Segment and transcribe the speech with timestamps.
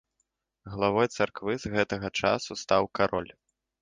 [0.75, 3.31] Главой царквы з гэтага часу стаў кароль.